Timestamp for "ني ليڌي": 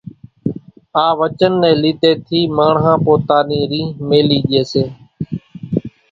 1.61-2.11